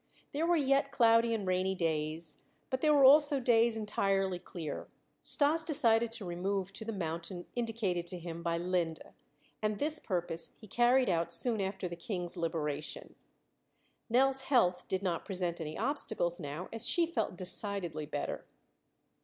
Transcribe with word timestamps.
There 0.33 0.47
were 0.47 0.55
yet 0.57 0.91
cloudy 0.91 1.31
and 1.31 1.45
rainy 1.45 1.75
days, 1.75 2.39
but 2.71 2.81
there 2.81 2.91
were 2.91 3.03
also 3.05 3.39
days 3.39 3.77
entirely 3.77 4.39
clear. 4.39 4.87
Stas 5.21 5.63
decided 5.63 6.11
to 6.13 6.25
remove 6.25 6.73
to 6.73 6.83
the 6.83 6.91
mountain 6.91 7.45
indicated 7.55 8.07
to 8.07 8.17
him 8.17 8.41
by 8.41 8.57
Linde, 8.57 9.03
and 9.61 9.77
this 9.77 9.99
purpose 9.99 10.53
he 10.57 10.65
carried 10.65 11.07
out 11.07 11.31
soon 11.31 11.61
after 11.61 11.87
the 11.87 11.95
King's 11.95 12.35
liberation. 12.35 13.13
Nell's 14.09 14.41
health 14.41 14.87
did 14.87 15.03
not 15.03 15.23
present 15.23 15.61
any 15.61 15.77
obstacles 15.77 16.39
now, 16.39 16.67
as 16.73 16.89
she 16.89 17.05
felt 17.05 17.37
decidedly 17.37 18.07
better. 18.07 18.47